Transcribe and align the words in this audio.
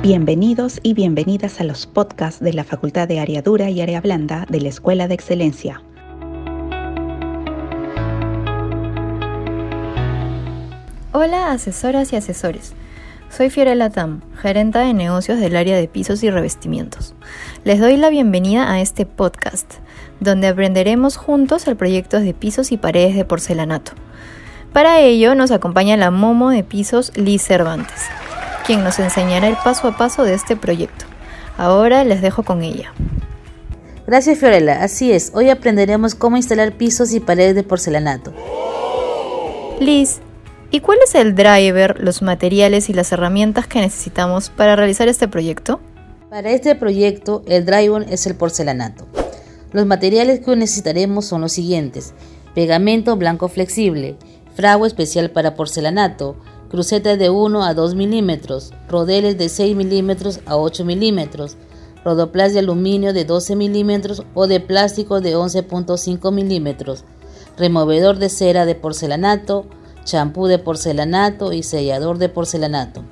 Bienvenidos 0.00 0.78
y 0.84 0.94
bienvenidas 0.94 1.60
a 1.60 1.64
los 1.64 1.88
podcasts 1.88 2.40
de 2.40 2.52
la 2.52 2.62
Facultad 2.62 3.08
de 3.08 3.18
Área 3.18 3.42
Dura 3.42 3.68
y 3.68 3.80
Área 3.80 4.00
Blanda 4.00 4.46
de 4.48 4.60
la 4.60 4.68
Escuela 4.68 5.08
de 5.08 5.14
Excelencia. 5.14 5.82
Hola 11.10 11.50
asesoras 11.50 12.12
y 12.12 12.16
asesores. 12.16 12.74
Soy 13.28 13.50
Fiorella 13.50 13.90
Tam, 13.90 14.20
gerenta 14.40 14.82
de 14.82 14.94
negocios 14.94 15.40
del 15.40 15.56
área 15.56 15.76
de 15.76 15.88
pisos 15.88 16.22
y 16.22 16.30
revestimientos. 16.30 17.16
Les 17.64 17.80
doy 17.80 17.96
la 17.96 18.08
bienvenida 18.08 18.72
a 18.72 18.80
este 18.80 19.04
podcast, 19.04 19.74
donde 20.20 20.46
aprenderemos 20.46 21.16
juntos 21.16 21.66
el 21.66 21.76
proyecto 21.76 22.20
de 22.20 22.34
pisos 22.34 22.70
y 22.70 22.76
paredes 22.76 23.16
de 23.16 23.24
porcelanato. 23.24 23.92
Para 24.72 25.00
ello 25.00 25.34
nos 25.34 25.50
acompaña 25.50 25.96
la 25.96 26.12
Momo 26.12 26.50
de 26.50 26.62
Pisos 26.62 27.10
Liz 27.16 27.42
Cervantes 27.42 28.08
quien 28.68 28.84
nos 28.84 28.98
enseñará 28.98 29.48
el 29.48 29.56
paso 29.56 29.88
a 29.88 29.96
paso 29.96 30.24
de 30.24 30.34
este 30.34 30.54
proyecto. 30.54 31.06
Ahora 31.56 32.04
les 32.04 32.20
dejo 32.20 32.42
con 32.42 32.62
ella. 32.62 32.92
Gracias 34.06 34.38
Fiorella, 34.38 34.82
así 34.84 35.10
es, 35.10 35.32
hoy 35.34 35.48
aprenderemos 35.48 36.14
cómo 36.14 36.36
instalar 36.36 36.72
pisos 36.72 37.14
y 37.14 37.20
paredes 37.20 37.54
de 37.54 37.62
porcelanato. 37.62 38.34
Liz, 39.80 40.18
¿y 40.70 40.80
cuál 40.80 40.98
es 41.02 41.14
el 41.14 41.34
driver, 41.34 41.98
los 41.98 42.20
materiales 42.20 42.90
y 42.90 42.92
las 42.92 43.10
herramientas 43.10 43.66
que 43.66 43.80
necesitamos 43.80 44.50
para 44.50 44.76
realizar 44.76 45.08
este 45.08 45.28
proyecto? 45.28 45.80
Para 46.28 46.50
este 46.50 46.74
proyecto, 46.74 47.42
el 47.46 47.64
driver 47.64 48.04
es 48.10 48.26
el 48.26 48.34
porcelanato. 48.34 49.06
Los 49.72 49.86
materiales 49.86 50.40
que 50.40 50.54
necesitaremos 50.56 51.24
son 51.24 51.40
los 51.40 51.52
siguientes: 51.52 52.12
pegamento 52.54 53.16
blanco 53.16 53.48
flexible, 53.48 54.16
fragua 54.54 54.86
especial 54.86 55.30
para 55.30 55.54
porcelanato, 55.54 56.36
crucetas 56.70 57.18
de 57.18 57.30
1 57.30 57.64
a 57.64 57.74
2 57.74 57.94
milímetros, 57.94 58.72
rodeles 58.88 59.38
de 59.38 59.48
6 59.48 59.76
milímetros 59.76 60.40
a 60.46 60.56
8 60.56 60.84
milímetros, 60.84 61.56
rodoplas 62.04 62.52
de 62.52 62.60
aluminio 62.60 63.12
de 63.12 63.24
12 63.24 63.56
milímetros 63.56 64.22
o 64.34 64.46
de 64.46 64.60
plástico 64.60 65.20
de 65.20 65.36
11.5 65.36 66.32
milímetros, 66.32 67.04
removedor 67.56 68.18
de 68.18 68.28
cera 68.28 68.64
de 68.66 68.74
porcelanato, 68.74 69.66
champú 70.04 70.46
de 70.46 70.58
porcelanato 70.58 71.52
y 71.52 71.62
sellador 71.62 72.18
de 72.18 72.28
porcelanato. 72.28 73.02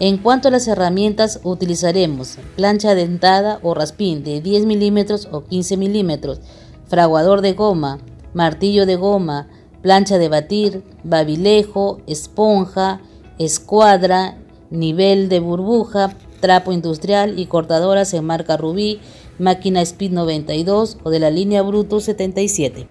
En 0.00 0.18
cuanto 0.18 0.48
a 0.48 0.50
las 0.50 0.66
herramientas, 0.66 1.40
utilizaremos 1.44 2.38
plancha 2.56 2.94
dentada 2.94 3.60
o 3.62 3.74
raspín 3.74 4.24
de 4.24 4.40
10 4.40 4.66
milímetros 4.66 5.28
o 5.30 5.44
15 5.44 5.76
milímetros, 5.76 6.40
fraguador 6.86 7.40
de 7.40 7.52
goma, 7.52 8.00
martillo 8.34 8.86
de 8.86 8.96
goma, 8.96 9.48
plancha 9.84 10.16
de 10.16 10.30
batir, 10.30 10.82
babilejo, 11.02 12.00
esponja, 12.06 13.02
escuadra, 13.38 14.38
nivel 14.70 15.28
de 15.28 15.40
burbuja, 15.40 16.14
trapo 16.40 16.72
industrial 16.72 17.38
y 17.38 17.44
cortadoras 17.44 18.14
en 18.14 18.24
marca 18.24 18.56
Rubí, 18.56 18.98
máquina 19.38 19.82
Speed 19.82 20.12
92 20.12 20.96
o 21.02 21.10
de 21.10 21.18
la 21.18 21.28
línea 21.28 21.60
Brutus 21.60 22.04
77. 22.04 22.88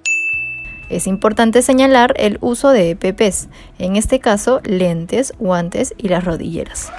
Es 0.92 1.08
importante 1.08 1.64
señalar 1.64 2.14
el 2.16 2.38
uso 2.42 2.70
de 2.70 2.92
EPPs, 2.92 3.48
en 3.80 3.96
este 3.96 4.20
caso 4.20 4.62
lentes, 4.64 5.34
guantes 5.40 5.96
y 5.98 6.10
las 6.10 6.24
rodilleras. 6.24 6.92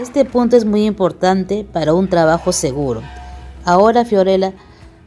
Este 0.00 0.24
punto 0.24 0.56
es 0.56 0.64
muy 0.64 0.86
importante 0.86 1.66
para 1.70 1.92
un 1.92 2.08
trabajo 2.08 2.52
seguro. 2.52 3.02
Ahora, 3.66 4.06
Fiorella, 4.06 4.54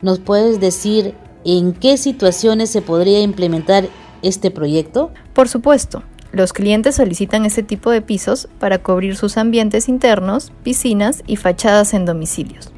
¿nos 0.03 0.19
puedes 0.19 0.59
decir 0.59 1.15
¿En 1.47 1.73
qué 1.73 1.97
situaciones 1.97 2.71
se 2.71 2.81
podría 2.81 3.19
implementar 3.21 3.87
este 4.23 4.49
proyecto? 4.49 5.11
Por 5.33 5.47
supuesto. 5.47 6.01
Los 6.31 6.53
clientes 6.53 6.95
solicitan 6.95 7.45
este 7.45 7.61
tipo 7.61 7.91
de 7.91 8.01
pisos 8.01 8.49
para 8.59 8.79
cubrir 8.79 9.15
sus 9.15 9.37
ambientes 9.37 9.87
internos, 9.87 10.51
piscinas 10.63 11.21
y 11.27 11.35
fachadas 11.35 11.93
en 11.93 12.05
domicilios. 12.05 12.71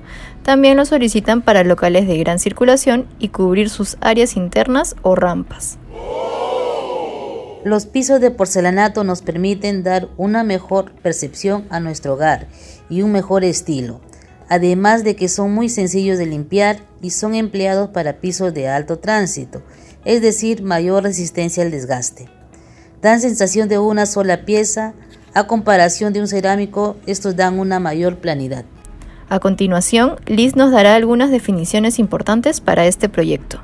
También 0.44 0.76
lo 0.76 0.84
solicitan 0.84 1.42
para 1.42 1.64
locales 1.64 2.08
de 2.08 2.18
gran 2.18 2.40
circulación 2.40 3.08
y 3.20 3.30
cubrir 3.30 3.70
sus 3.70 3.96
áreas 4.02 4.36
internas 4.36 4.98
o 5.02 5.16
rampas. 5.16 5.78
Los 7.64 7.86
pisos 7.86 8.20
de 8.20 8.32
porcelanato 8.32 9.06
nos 9.06 9.22
permiten 9.22 9.82
dar 9.82 10.10
una 10.18 10.44
mejor 10.44 10.92
percepción 10.92 11.66
a 11.70 11.80
nuestro 11.80 12.16
hogar 12.16 12.48
y 12.90 13.02
un 13.02 13.14
mejor 13.14 13.46
estilo 13.46 14.02
además 14.50 15.04
de 15.04 15.16
que 15.16 15.30
son 15.30 15.54
muy 15.54 15.70
sencillos 15.70 16.18
de 16.18 16.26
limpiar 16.26 16.80
y 17.02 17.12
son 17.12 17.36
empleados 17.36 17.90
para 17.90 18.20
pisos 18.20 18.54
de 18.54 18.68
alto 18.68 19.00
tránsito, 19.00 19.62
es 20.06 20.22
decir, 20.22 20.64
mayor 20.64 21.04
resistencia 21.04 21.64
al 21.64 21.72
desgaste. 21.72 22.30
Dan 23.02 23.22
sensación 23.22 23.70
de 23.70 23.78
una 23.78 24.06
sola 24.06 24.46
pieza, 24.46 24.94
a 25.34 25.46
comparación 25.48 26.14
de 26.14 26.22
un 26.22 26.28
cerámico, 26.28 26.96
estos 27.06 27.36
dan 27.36 27.60
una 27.60 27.80
mayor 27.80 28.18
planidad. 28.18 28.66
A 29.30 29.40
continuación, 29.40 30.16
Liz 30.26 30.56
nos 30.56 30.72
dará 30.72 30.96
algunas 30.96 31.30
definiciones 31.30 32.00
importantes 32.00 32.62
para 32.62 32.88
este 32.88 33.10
proyecto. 33.10 33.60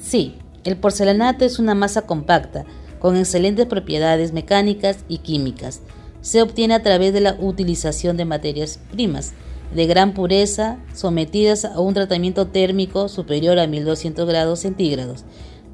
Sí, 0.00 0.36
el 0.64 0.76
porcelanato 0.76 1.44
es 1.44 1.58
una 1.58 1.74
masa 1.74 2.02
compacta, 2.02 2.64
con 2.98 3.16
excelentes 3.16 3.66
propiedades 3.66 4.32
mecánicas 4.32 4.98
y 5.08 5.18
químicas. 5.18 5.82
Se 6.20 6.42
obtiene 6.42 6.74
a 6.74 6.82
través 6.82 7.12
de 7.12 7.20
la 7.20 7.36
utilización 7.38 8.16
de 8.16 8.24
materias 8.24 8.80
primas, 8.90 9.34
de 9.72 9.86
gran 9.86 10.14
pureza 10.14 10.78
sometidas 10.92 11.64
a 11.64 11.80
un 11.80 11.94
tratamiento 11.94 12.46
térmico 12.46 13.08
superior 13.08 13.58
a 13.58 13.66
1200 13.66 14.26
grados 14.26 14.60
centígrados. 14.60 15.24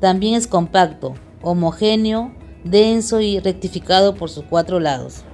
También 0.00 0.34
es 0.34 0.46
compacto, 0.46 1.14
homogéneo, 1.42 2.32
denso 2.64 3.20
y 3.20 3.38
rectificado 3.40 4.14
por 4.14 4.30
sus 4.30 4.44
cuatro 4.44 4.80
lados. 4.80 5.24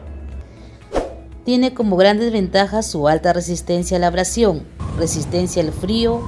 Tiene 1.45 1.75
como 1.75 1.97
grandes 1.97 2.33
ventajas 2.33 2.87
su 2.87 3.07
alta 3.07 3.33
resistencia 3.33 3.97
a 3.97 4.01
la 4.01 4.09
abrasión, 4.09 4.65
resistencia 4.99 5.63
al 5.63 5.73
frío, 5.73 6.23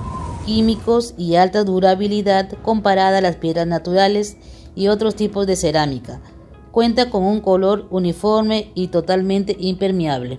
químicos 0.47 1.15
y 1.19 1.35
alta 1.35 1.65
durabilidad 1.65 2.51
comparada 2.63 3.19
a 3.19 3.21
las 3.21 3.37
piedras 3.37 3.67
naturales 3.67 4.37
y 4.77 4.89
otros 4.89 5.17
tipos 5.17 5.47
de 5.47 5.57
cerámica. 5.57 6.21
Cuenta 6.71 7.11
con 7.11 7.25
un 7.25 7.41
color 7.41 7.89
uniforme 7.91 8.71
y 8.75 8.89
totalmente 8.89 9.57
impermeable. 9.59 10.39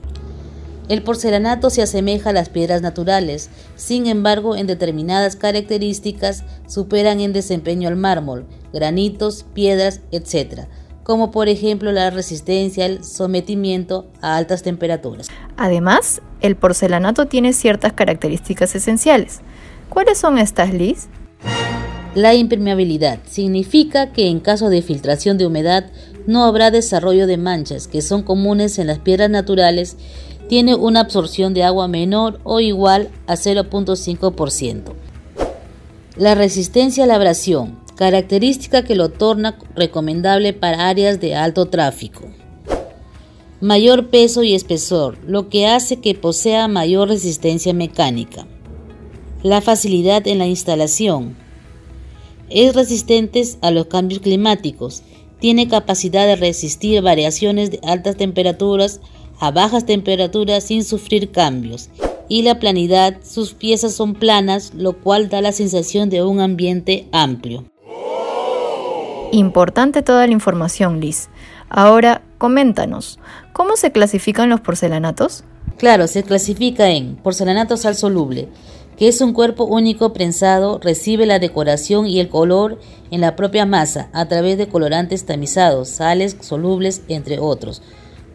El 0.89 1.03
porcelanato 1.03 1.69
se 1.69 1.83
asemeja 1.83 2.31
a 2.31 2.33
las 2.33 2.49
piedras 2.49 2.81
naturales, 2.81 3.51
sin 3.75 4.07
embargo 4.07 4.55
en 4.55 4.65
determinadas 4.65 5.35
características 5.35 6.43
superan 6.67 7.19
en 7.19 7.31
desempeño 7.31 7.87
al 7.87 7.95
mármol, 7.95 8.47
granitos, 8.73 9.45
piedras, 9.53 10.01
etc., 10.11 10.61
como 11.03 11.29
por 11.29 11.47
ejemplo 11.47 11.91
la 11.91 12.09
resistencia 12.09 12.85
al 12.85 13.03
sometimiento 13.03 14.11
a 14.21 14.35
altas 14.35 14.63
temperaturas. 14.63 15.27
Además, 15.57 16.21
el 16.41 16.55
porcelanato 16.55 17.27
tiene 17.27 17.53
ciertas 17.53 17.93
características 17.93 18.73
esenciales. 18.73 19.41
¿Cuáles 19.89 20.17
son 20.17 20.39
estas, 20.39 20.73
Liz? 20.73 21.07
La 22.15 22.33
impermeabilidad 22.33 23.19
significa 23.27 24.11
que 24.11 24.27
en 24.27 24.39
caso 24.39 24.69
de 24.69 24.81
filtración 24.81 25.37
de 25.37 25.45
humedad 25.45 25.91
no 26.25 26.45
habrá 26.45 26.71
desarrollo 26.71 27.27
de 27.27 27.37
manchas 27.37 27.87
que 27.87 28.01
son 28.01 28.23
comunes 28.23 28.77
en 28.79 28.87
las 28.87 28.99
piedras 28.99 29.29
naturales 29.29 29.95
tiene 30.49 30.73
una 30.73 31.01
absorción 31.01 31.53
de 31.53 31.63
agua 31.63 31.87
menor 31.87 32.39
o 32.43 32.59
igual 32.59 33.09
a 33.27 33.35
0.5%. 33.35 34.93
La 36.17 36.33
resistencia 36.33 37.03
a 37.03 37.07
la 37.07 37.15
abrasión, 37.15 37.79
característica 37.95 38.83
que 38.83 38.95
lo 38.95 39.09
torna 39.09 39.59
recomendable 39.75 40.53
para 40.53 40.89
áreas 40.89 41.21
de 41.21 41.35
alto 41.35 41.67
tráfico. 41.67 42.23
Mayor 43.61 44.07
peso 44.07 44.41
y 44.41 44.55
espesor, 44.55 45.19
lo 45.23 45.49
que 45.49 45.67
hace 45.67 45.97
que 45.97 46.15
posea 46.15 46.67
mayor 46.67 47.09
resistencia 47.09 47.73
mecánica. 47.73 48.47
La 49.43 49.61
facilidad 49.61 50.27
en 50.27 50.39
la 50.39 50.47
instalación. 50.47 51.37
Es 52.49 52.73
resistente 52.73 53.43
a 53.61 53.69
los 53.69 53.85
cambios 53.85 54.21
climáticos. 54.21 55.03
Tiene 55.39 55.67
capacidad 55.67 56.25
de 56.25 56.37
resistir 56.37 57.03
variaciones 57.03 57.69
de 57.69 57.79
altas 57.83 58.17
temperaturas 58.17 58.99
a 59.39 59.51
bajas 59.51 59.85
temperaturas 59.85 60.65
sin 60.65 60.83
sufrir 60.83 61.31
cambios. 61.31 61.89
Y 62.27 62.43
la 62.43 62.59
planidad, 62.59 63.17
sus 63.23 63.53
piezas 63.53 63.93
son 63.93 64.13
planas, 64.13 64.73
lo 64.75 64.93
cual 64.93 65.29
da 65.29 65.41
la 65.41 65.51
sensación 65.51 66.09
de 66.09 66.23
un 66.23 66.39
ambiente 66.39 67.07
amplio. 67.11 67.65
Importante 69.31 70.01
toda 70.01 70.27
la 70.27 70.33
información, 70.33 70.99
Liz. 70.99 71.29
Ahora, 71.69 72.21
coméntanos, 72.37 73.19
¿cómo 73.53 73.75
se 73.75 73.91
clasifican 73.91 74.49
los 74.49 74.61
porcelanatos? 74.61 75.43
Claro, 75.77 76.07
se 76.07 76.23
clasifica 76.23 76.89
en 76.89 77.15
porcelanato 77.15 77.77
sal 77.77 77.95
soluble, 77.95 78.49
que 78.97 79.07
es 79.07 79.21
un 79.21 79.33
cuerpo 79.33 79.63
único 79.63 80.11
prensado, 80.13 80.79
recibe 80.79 81.25
la 81.25 81.39
decoración 81.39 82.05
y 82.05 82.19
el 82.19 82.27
color 82.27 82.79
en 83.11 83.21
la 83.21 83.35
propia 83.35 83.65
masa 83.65 84.09
a 84.11 84.27
través 84.27 84.57
de 84.57 84.67
colorantes 84.67 85.25
tamizados, 85.25 85.87
sales 85.89 86.35
solubles, 86.41 87.03
entre 87.07 87.39
otros. 87.39 87.81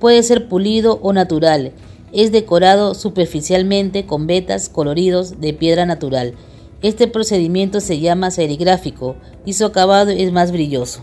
Puede 0.04 0.22
ser 0.22 0.48
pulido 0.48 0.98
o 1.00 1.14
natural. 1.14 1.72
Es 2.12 2.30
decorado 2.30 2.94
superficialmente 2.94 4.04
con 4.04 4.26
vetas 4.26 4.68
coloridos 4.68 5.40
de 5.40 5.54
piedra 5.54 5.86
natural. 5.86 6.34
Este 6.82 7.08
procedimiento 7.08 7.80
se 7.80 7.98
llama 8.00 8.30
serigráfico 8.30 9.16
y 9.46 9.54
su 9.54 9.64
acabado 9.64 10.10
es 10.10 10.30
más 10.30 10.52
brilloso. 10.52 11.00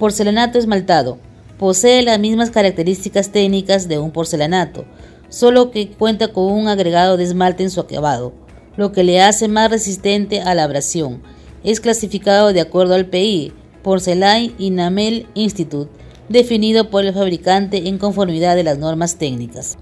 Porcelanato 0.00 0.58
esmaltado. 0.58 1.18
Posee 1.60 2.02
las 2.02 2.18
mismas 2.18 2.50
características 2.50 3.30
técnicas 3.30 3.86
de 3.86 4.00
un 4.00 4.10
porcelanato, 4.10 4.84
solo 5.28 5.70
que 5.70 5.90
cuenta 5.90 6.32
con 6.32 6.46
un 6.46 6.66
agregado 6.66 7.16
de 7.16 7.22
esmalte 7.22 7.62
en 7.62 7.70
su 7.70 7.78
acabado, 7.78 8.32
lo 8.76 8.90
que 8.90 9.04
le 9.04 9.22
hace 9.22 9.46
más 9.46 9.70
resistente 9.70 10.40
a 10.40 10.56
la 10.56 10.64
abrasión. 10.64 11.22
Es 11.62 11.78
clasificado 11.78 12.52
de 12.52 12.62
acuerdo 12.62 12.94
al 12.94 13.06
PI, 13.06 13.52
Porcelain 13.84 14.56
Enamel 14.58 15.28
Institute, 15.34 15.99
definido 16.30 16.88
por 16.88 17.04
el 17.04 17.12
fabricante 17.12 17.88
en 17.88 17.98
conformidad 17.98 18.56
de 18.56 18.62
las 18.62 18.78
normas 18.78 19.16
técnicas. 19.16 19.76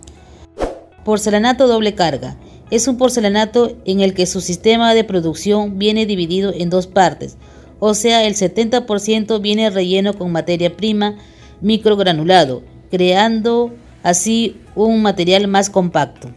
Porcelanato 1.04 1.68
doble 1.68 1.94
carga. 1.94 2.36
Es 2.70 2.88
un 2.88 2.96
porcelanato 2.96 3.76
en 3.84 4.00
el 4.00 4.14
que 4.14 4.26
su 4.26 4.40
sistema 4.40 4.94
de 4.94 5.04
producción 5.04 5.78
viene 5.78 6.06
dividido 6.06 6.52
en 6.52 6.70
dos 6.70 6.86
partes, 6.86 7.36
o 7.80 7.94
sea, 7.94 8.24
el 8.26 8.34
70% 8.34 9.40
viene 9.40 9.70
relleno 9.70 10.14
con 10.14 10.32
materia 10.32 10.76
prima 10.76 11.16
microgranulado, 11.60 12.62
creando 12.90 13.72
así 14.02 14.56
un 14.74 15.00
material 15.02 15.46
más 15.48 15.70
compacto. 15.70 16.30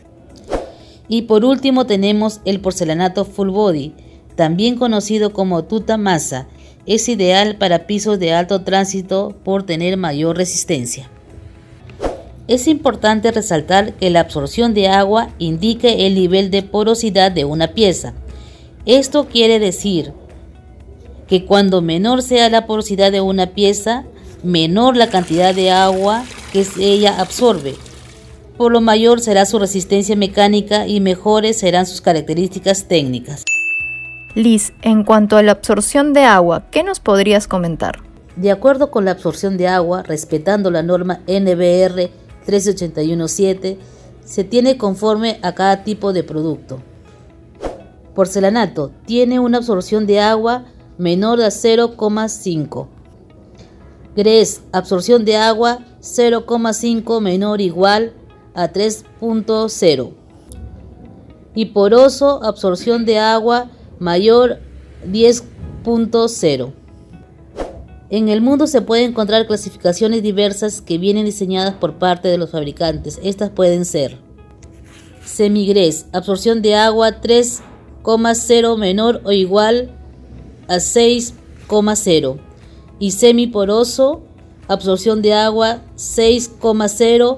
Y 1.08 1.24
por 1.24 1.44
último 1.44 1.86
tenemos 1.86 2.42
el 2.46 2.62
porcelanato 2.62 3.26
full 3.26 3.50
body, 3.50 3.94
también 4.42 4.76
conocido 4.76 5.34
como 5.34 5.66
tuta 5.66 5.98
masa. 5.98 6.48
Es 6.88 7.08
ideal 7.10 7.58
para 7.58 7.86
pisos 7.86 8.18
de 8.18 8.34
alto 8.34 8.64
tránsito 8.64 9.36
por 9.44 9.68
tener 9.68 9.98
mayor 9.98 10.36
resistencia. 10.36 11.12
Es 12.48 12.66
importante 12.66 13.32
resaltar 13.32 13.94
que 13.94 14.10
la 14.10 14.22
absorción 14.22 14.74
de 14.74 14.88
agua 14.88 15.30
indica 15.38 15.90
el 15.90 16.16
nivel 16.16 16.50
de 16.50 16.64
porosidad 16.64 17.32
de 17.32 17.46
una 17.46 17.68
pieza. 17.76 18.16
Esto 18.88 19.28
quiere 19.28 19.60
decir 19.60 20.12
que 21.28 21.46
cuando 21.46 21.84
menor 21.84 22.24
sea 22.24 22.50
la 22.50 22.66
porosidad 22.66 23.12
de 23.12 23.22
una 23.22 23.46
pieza, 23.46 24.06
menor 24.42 24.98
la 24.98 25.12
cantidad 25.12 25.54
de 25.54 25.70
agua 25.70 26.26
que 26.52 26.66
ella 26.80 27.22
absorbe. 27.22 27.76
Por 28.58 28.72
lo 28.72 28.82
mayor 28.82 29.22
será 29.22 29.46
su 29.46 29.60
resistencia 29.60 30.16
mecánica 30.16 30.88
y 30.88 31.00
mejores 31.00 31.60
serán 31.60 31.86
sus 31.86 32.02
características 32.02 32.86
técnicas. 32.86 33.44
Liz, 34.36 34.74
en 34.82 35.04
cuanto 35.04 35.36
a 35.36 35.44
la 35.44 35.52
absorción 35.52 36.14
de 36.14 36.24
agua, 36.24 36.64
¿qué 36.72 36.84
nos 36.84 37.00
podrías 37.02 37.48
comentar? 37.48 38.00
De 38.38 38.50
acuerdo 38.50 38.90
con 38.90 39.04
la 39.04 39.12
absorción 39.12 39.58
de 39.58 39.68
agua, 39.68 40.04
respetando 40.04 40.72
la 40.72 40.84
norma 40.84 41.20
NBR 41.28 42.10
13817, 42.46 43.78
se 44.24 44.44
tiene 44.46 44.78
conforme 44.78 45.40
a 45.42 45.54
cada 45.54 45.84
tipo 45.84 46.14
de 46.14 46.24
producto. 46.24 46.82
Porcelanato 48.16 48.92
tiene 49.06 49.40
una 49.40 49.58
absorción 49.58 50.06
de 50.06 50.22
agua 50.22 50.66
menor 50.98 51.42
a 51.42 51.48
0,5 51.48 52.88
GRES, 54.16 54.62
absorción 54.72 55.26
de 55.26 55.38
agua 55.38 55.80
0,5 56.02 57.22
menor 57.22 57.62
igual 57.62 58.14
a 58.54 58.72
3.0. 58.72 60.14
Y 61.54 61.66
poroso, 61.68 62.44
absorción 62.44 63.06
de 63.06 63.20
agua 63.20 63.70
mayor 64.02 64.60
10.0. 65.10 66.74
En 68.10 68.28
el 68.30 68.42
mundo 68.42 68.68
se 68.68 68.82
pueden 68.82 69.12
encontrar 69.12 69.46
clasificaciones 69.46 70.24
diversas 70.24 70.82
que 70.82 70.98
vienen 70.98 71.26
diseñadas 71.26 71.76
por 71.76 71.94
parte 71.94 72.28
de 72.28 72.40
los 72.40 72.50
fabricantes. 72.50 73.20
Estas 73.24 73.52
pueden 73.52 73.86
ser 73.86 74.18
semigres, 75.24 76.08
absorción 76.12 76.64
de 76.64 76.76
agua 76.76 77.22
3,0 77.22 78.78
menor 78.78 79.22
o 79.24 79.32
igual 79.32 79.92
a 80.68 80.78
6,0 80.78 82.40
y 83.00 83.12
semiporoso, 83.12 84.24
absorción 84.68 85.22
de 85.22 85.36
agua 85.36 85.84
6,0 85.96 87.38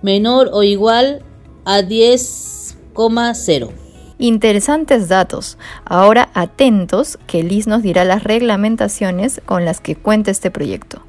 menor 0.00 0.48
o 0.54 0.62
igual 0.62 1.22
a 1.66 1.82
10,0. 1.82 3.87
Interesantes 4.20 5.08
datos. 5.08 5.58
Ahora 5.84 6.30
atentos 6.34 7.18
que 7.28 7.44
Liz 7.44 7.68
nos 7.68 7.82
dirá 7.82 8.04
las 8.04 8.24
reglamentaciones 8.24 9.40
con 9.46 9.64
las 9.64 9.80
que 9.80 9.94
cuenta 9.94 10.32
este 10.32 10.50
proyecto. 10.50 11.04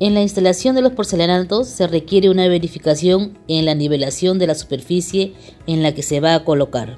En 0.00 0.14
la 0.14 0.22
instalación 0.22 0.74
de 0.74 0.82
los 0.82 0.92
porcelanatos 0.92 1.68
se 1.68 1.86
requiere 1.86 2.30
una 2.30 2.48
verificación 2.48 3.38
en 3.46 3.64
la 3.64 3.76
nivelación 3.76 4.40
de 4.40 4.48
la 4.48 4.56
superficie 4.56 5.34
en 5.68 5.84
la 5.84 5.94
que 5.94 6.02
se 6.02 6.18
va 6.18 6.34
a 6.34 6.44
colocar. 6.44 6.96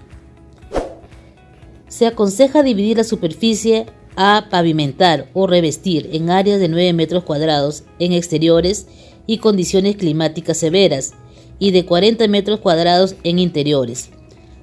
Se 1.88 2.06
aconseja 2.06 2.62
dividir 2.62 2.96
la 2.96 3.04
superficie 3.04 3.84
a 4.16 4.46
pavimentar 4.50 5.28
o 5.34 5.46
revestir 5.46 6.08
en 6.12 6.30
áreas 6.30 6.58
de 6.58 6.68
9 6.68 6.94
metros 6.94 7.24
cuadrados 7.24 7.84
en 7.98 8.14
exteriores 8.14 8.86
y 9.26 9.38
condiciones 9.38 9.96
climáticas 9.96 10.56
severas 10.56 11.12
y 11.58 11.72
de 11.72 11.84
40 11.84 12.28
metros 12.28 12.60
cuadrados 12.60 13.14
en 13.24 13.38
interiores. 13.38 14.10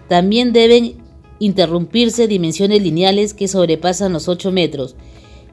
También 0.07 0.53
deben 0.53 0.95
interrumpirse 1.39 2.27
dimensiones 2.27 2.81
lineales 2.81 3.33
que 3.33 3.47
sobrepasan 3.47 4.13
los 4.13 4.27
8 4.27 4.51
metros. 4.51 4.95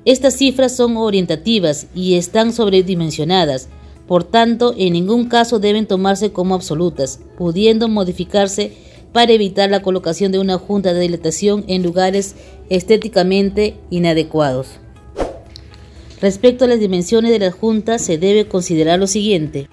Estas 0.04 0.36
cifras 0.36 0.76
son 0.76 0.96
orientativas 0.96 1.86
y 1.94 2.14
están 2.14 2.52
sobredimensionadas, 2.52 3.68
por 4.06 4.24
tanto 4.24 4.74
en 4.76 4.92
ningún 4.92 5.28
caso 5.28 5.58
deben 5.58 5.86
tomarse 5.86 6.32
como 6.32 6.54
absolutas, 6.54 7.20
pudiendo 7.38 7.88
modificarse 7.88 8.72
para 9.12 9.32
evitar 9.32 9.70
la 9.70 9.80
colocación 9.80 10.32
de 10.32 10.40
una 10.40 10.58
junta 10.58 10.92
de 10.92 11.00
dilatación 11.00 11.64
en 11.68 11.82
lugares 11.82 12.34
estéticamente 12.68 13.76
inadecuados. 13.90 14.66
Respecto 16.20 16.64
a 16.64 16.68
las 16.68 16.80
dimensiones 16.80 17.30
de 17.30 17.38
la 17.38 17.52
junta 17.52 17.98
se 17.98 18.18
debe 18.18 18.48
considerar 18.48 18.98
lo 18.98 19.06
siguiente. 19.06 19.68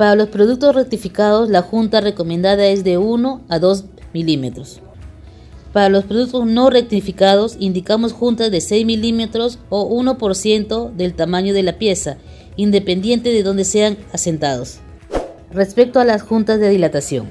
Para 0.00 0.14
los 0.14 0.30
productos 0.30 0.74
rectificados 0.74 1.50
la 1.50 1.60
junta 1.60 2.00
recomendada 2.00 2.66
es 2.68 2.84
de 2.84 2.96
1 2.96 3.42
a 3.50 3.58
2 3.58 3.84
milímetros. 4.14 4.80
Para 5.74 5.90
los 5.90 6.04
productos 6.04 6.46
no 6.46 6.70
rectificados 6.70 7.58
indicamos 7.60 8.14
juntas 8.14 8.50
de 8.50 8.62
6 8.62 8.86
milímetros 8.86 9.58
o 9.68 9.90
1% 9.90 10.92
del 10.92 11.12
tamaño 11.12 11.52
de 11.52 11.64
la 11.64 11.76
pieza, 11.76 12.16
independiente 12.56 13.28
de 13.28 13.42
donde 13.42 13.66
sean 13.66 13.98
asentados. 14.10 14.78
Respecto 15.52 16.00
a 16.00 16.06
las 16.06 16.22
juntas 16.22 16.60
de 16.60 16.70
dilatación, 16.70 17.28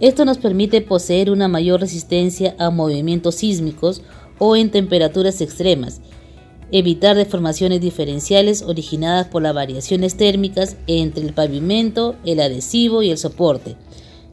esto 0.00 0.24
nos 0.24 0.38
permite 0.38 0.80
poseer 0.80 1.30
una 1.30 1.46
mayor 1.46 1.80
resistencia 1.80 2.56
a 2.58 2.70
movimientos 2.70 3.36
sísmicos 3.36 4.02
o 4.40 4.56
en 4.56 4.72
temperaturas 4.72 5.40
extremas, 5.40 6.00
evitar 6.72 7.16
deformaciones 7.16 7.80
diferenciales 7.80 8.62
originadas 8.62 9.26
por 9.26 9.42
las 9.42 9.54
variaciones 9.54 10.16
térmicas 10.16 10.76
entre 10.86 11.24
el 11.24 11.32
pavimento, 11.32 12.16
el 12.24 12.40
adhesivo 12.40 13.02
y 13.02 13.10
el 13.10 13.18
soporte. 13.18 13.76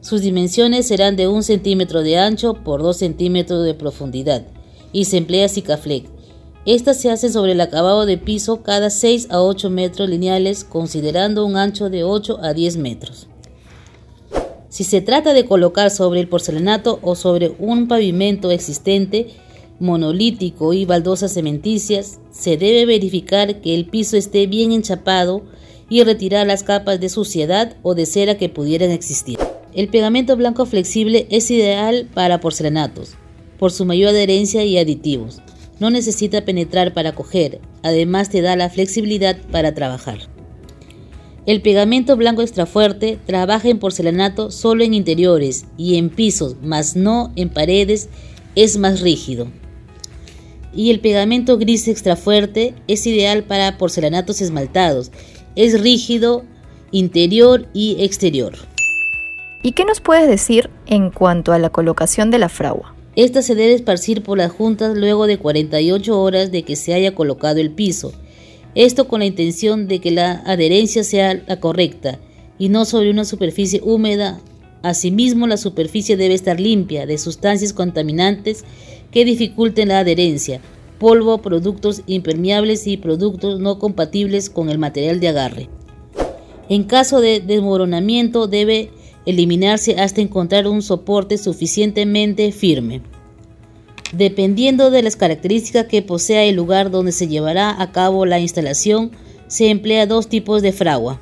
Sus 0.00 0.22
dimensiones 0.22 0.86
serán 0.86 1.16
de 1.16 1.28
1 1.28 1.42
centímetro 1.42 2.02
de 2.02 2.18
ancho 2.18 2.54
por 2.54 2.82
2 2.82 2.96
centímetros 2.96 3.64
de 3.64 3.74
profundidad 3.74 4.46
y 4.92 5.06
se 5.06 5.16
emplea 5.16 5.48
Cicaflex. 5.48 6.08
Estas 6.66 7.00
se 7.00 7.10
hacen 7.10 7.32
sobre 7.32 7.52
el 7.52 7.60
acabado 7.60 8.06
de 8.06 8.18
piso 8.18 8.62
cada 8.62 8.90
6 8.90 9.28
a 9.30 9.42
8 9.42 9.70
metros 9.70 10.08
lineales 10.08 10.64
considerando 10.64 11.44
un 11.44 11.56
ancho 11.56 11.90
de 11.90 12.04
8 12.04 12.40
a 12.42 12.52
10 12.52 12.76
metros. 12.76 13.26
Si 14.68 14.84
se 14.84 15.00
trata 15.00 15.32
de 15.32 15.46
colocar 15.46 15.90
sobre 15.90 16.20
el 16.20 16.28
porcelanato 16.28 16.98
o 17.02 17.14
sobre 17.14 17.54
un 17.58 17.88
pavimento 17.88 18.50
existente, 18.50 19.28
monolítico 19.80 20.72
y 20.72 20.84
baldosas 20.84 21.34
cementicias, 21.34 22.18
se 22.30 22.56
debe 22.56 22.86
verificar 22.86 23.60
que 23.60 23.74
el 23.74 23.86
piso 23.86 24.16
esté 24.16 24.46
bien 24.46 24.72
enchapado 24.72 25.42
y 25.88 26.02
retirar 26.02 26.46
las 26.46 26.62
capas 26.62 27.00
de 27.00 27.08
suciedad 27.08 27.76
o 27.82 27.94
de 27.94 28.06
cera 28.06 28.36
que 28.36 28.48
pudieran 28.48 28.90
existir. 28.90 29.38
El 29.74 29.88
pegamento 29.88 30.36
blanco 30.36 30.66
flexible 30.66 31.26
es 31.30 31.50
ideal 31.50 32.08
para 32.12 32.40
porcelanatos, 32.40 33.14
por 33.58 33.70
su 33.70 33.84
mayor 33.84 34.10
adherencia 34.10 34.64
y 34.64 34.78
aditivos. 34.78 35.40
No 35.80 35.90
necesita 35.90 36.44
penetrar 36.44 36.92
para 36.92 37.14
coger, 37.14 37.60
además 37.82 38.30
te 38.30 38.42
da 38.42 38.56
la 38.56 38.70
flexibilidad 38.70 39.36
para 39.52 39.74
trabajar. 39.74 40.28
El 41.46 41.62
pegamento 41.62 42.16
blanco 42.16 42.42
extra 42.42 42.66
fuerte 42.66 43.18
trabaja 43.24 43.68
en 43.68 43.78
porcelanato 43.78 44.50
solo 44.50 44.84
en 44.84 44.92
interiores 44.92 45.64
y 45.78 45.96
en 45.96 46.10
pisos, 46.10 46.56
mas 46.62 46.94
no 46.94 47.32
en 47.36 47.48
paredes, 47.48 48.10
es 48.54 48.76
más 48.76 49.00
rígido. 49.00 49.48
Y 50.74 50.90
el 50.90 51.00
pegamento 51.00 51.58
gris 51.58 51.88
extra 51.88 52.16
fuerte 52.16 52.74
es 52.86 53.06
ideal 53.06 53.44
para 53.44 53.78
porcelanatos 53.78 54.40
esmaltados, 54.40 55.10
es 55.56 55.80
rígido 55.80 56.44
interior 56.90 57.66
y 57.72 57.96
exterior. 58.00 58.54
¿Y 59.62 59.72
qué 59.72 59.84
nos 59.84 60.00
puedes 60.00 60.28
decir 60.28 60.70
en 60.86 61.10
cuanto 61.10 61.52
a 61.52 61.58
la 61.58 61.70
colocación 61.70 62.30
de 62.30 62.38
la 62.38 62.48
fragua? 62.48 62.94
Esta 63.16 63.42
se 63.42 63.54
debe 63.54 63.74
esparcir 63.74 64.22
por 64.22 64.38
las 64.38 64.52
juntas 64.52 64.96
luego 64.96 65.26
de 65.26 65.38
48 65.38 66.20
horas 66.20 66.52
de 66.52 66.62
que 66.62 66.76
se 66.76 66.94
haya 66.94 67.14
colocado 67.14 67.58
el 67.58 67.72
piso 67.72 68.12
esto 68.78 69.08
con 69.08 69.18
la 69.18 69.26
intención 69.26 69.88
de 69.88 69.98
que 69.98 70.12
la 70.12 70.42
adherencia 70.46 71.02
sea 71.02 71.34
la 71.34 71.58
correcta 71.58 72.20
y 72.60 72.68
no 72.68 72.84
sobre 72.84 73.10
una 73.10 73.24
superficie 73.24 73.80
húmeda. 73.82 74.40
Asimismo, 74.82 75.48
la 75.48 75.56
superficie 75.56 76.16
debe 76.16 76.34
estar 76.34 76.60
limpia 76.60 77.04
de 77.04 77.18
sustancias 77.18 77.72
contaminantes 77.72 78.64
que 79.18 79.24
dificulten 79.24 79.88
la 79.88 79.98
adherencia. 79.98 80.60
polvo, 81.00 81.38
productos 81.38 82.02
impermeables 82.06 82.86
y 82.86 82.98
productos 82.98 83.58
no 83.58 83.80
compatibles 83.80 84.48
con 84.48 84.68
el 84.68 84.78
material 84.78 85.18
de 85.18 85.26
agarre. 85.26 85.68
En 86.68 86.84
caso 86.84 87.20
de 87.20 87.40
desmoronamiento 87.40 88.46
debe 88.46 88.92
eliminarse 89.26 89.98
hasta 89.98 90.20
encontrar 90.20 90.68
un 90.68 90.82
soporte 90.82 91.36
suficientemente 91.36 92.52
firme. 92.52 93.02
Dependiendo 94.12 94.92
de 94.92 95.02
las 95.02 95.16
características 95.16 95.86
que 95.86 96.02
posea 96.02 96.44
el 96.44 96.54
lugar 96.54 96.92
donde 96.92 97.10
se 97.10 97.26
llevará 97.26 97.82
a 97.82 97.90
cabo 97.90 98.24
la 98.24 98.38
instalación, 98.38 99.10
se 99.48 99.70
emplea 99.70 100.06
dos 100.06 100.28
tipos 100.28 100.62
de 100.62 100.70
fragua. 100.70 101.20